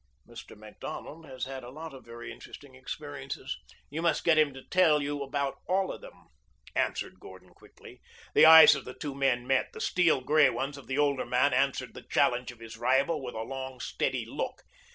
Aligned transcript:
"Mr. 0.27 0.57
Macdonald 0.57 1.27
has 1.27 1.45
had 1.45 1.63
a 1.63 1.69
lot 1.69 1.93
of 1.93 2.03
very 2.03 2.31
interesting 2.31 2.73
experiences. 2.73 3.59
You 3.91 4.01
must 4.01 4.23
get 4.23 4.35
him 4.35 4.51
to 4.55 4.63
tell 4.63 4.99
you 5.03 5.21
about 5.21 5.59
all 5.67 5.91
of 5.93 6.01
them," 6.01 6.29
answered 6.75 7.19
Gordon 7.19 7.49
quietly. 7.53 8.01
The 8.33 8.43
eyes 8.47 8.73
of 8.73 8.83
the 8.83 8.95
two 8.95 9.13
men 9.13 9.45
met. 9.45 9.73
The 9.73 9.79
steel 9.79 10.21
gray 10.21 10.49
ones 10.49 10.75
of 10.75 10.87
the 10.87 10.97
older 10.97 11.27
man 11.27 11.53
answered 11.53 11.93
the 11.93 12.01
challenge 12.01 12.49
of 12.51 12.57
his 12.61 12.77
rival 12.77 13.21
with 13.21 13.35
a 13.35 13.43
long, 13.43 13.79
steady 13.79 14.25
look. 14.25 14.63